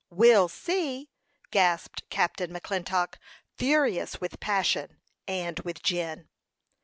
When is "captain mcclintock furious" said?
2.09-4.19